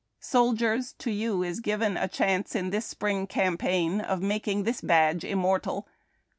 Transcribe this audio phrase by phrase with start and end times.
[0.19, 0.93] Soldiers!
[0.93, 5.87] to you is given a chance in this Spring Campaign of making this badge immortal.